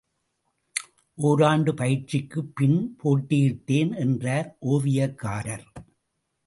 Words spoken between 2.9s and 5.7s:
போட்டியிட்டேன் என்றார் ஓவியக்காரர்.